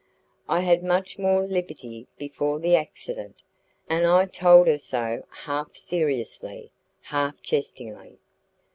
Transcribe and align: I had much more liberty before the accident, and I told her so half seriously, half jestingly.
I 0.49 0.61
had 0.61 0.83
much 0.83 1.19
more 1.19 1.41
liberty 1.43 2.07
before 2.17 2.57
the 2.57 2.75
accident, 2.75 3.35
and 3.87 4.07
I 4.07 4.25
told 4.25 4.65
her 4.65 4.79
so 4.79 5.27
half 5.43 5.77
seriously, 5.77 6.71
half 7.01 7.39
jestingly. 7.43 8.17